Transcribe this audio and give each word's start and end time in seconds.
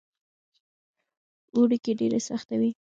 اوړي 1.55 1.77
کې 1.83 1.91
ډېره 1.99 2.19
سخته 2.27 2.55
وي. 2.59 2.71